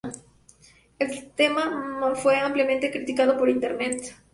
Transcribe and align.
El 0.97 1.29
tema 1.35 2.15
fue 2.15 2.35
ampliamente 2.37 2.89
criticado 2.89 3.39
en 3.45 3.49
Internet. 3.51 4.15